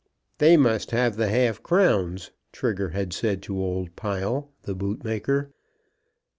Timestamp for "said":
3.13-3.43